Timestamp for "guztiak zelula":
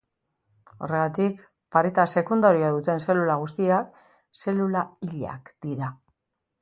3.43-4.85